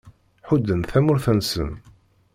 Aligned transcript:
Ḥudden 0.47 0.81
tamurt-nnsen 0.89 1.71